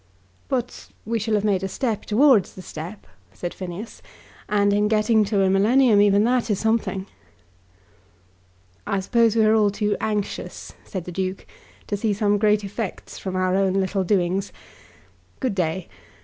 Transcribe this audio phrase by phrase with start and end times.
[0.47, 4.01] "But we shall have made a step towards the step," said Phineas,
[4.49, 7.05] "and in getting to a millennium even that is something."
[8.87, 11.45] "I suppose we are all too anxious," said the Duke,
[11.85, 14.51] "to see some great effects come from our own little doings.
[15.39, 15.87] Good day.